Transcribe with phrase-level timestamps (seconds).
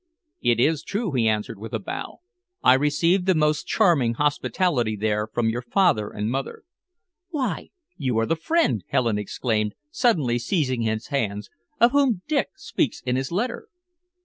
[0.41, 2.21] "It is true," he answered, with a bow.
[2.63, 6.63] "I received the most charming hospitality there from your father and mother."
[7.29, 13.01] "Why, you are the friend," Helen exclaimed, suddenly seizing his hands, "of whom Dick speaks
[13.03, 13.67] in his letter!"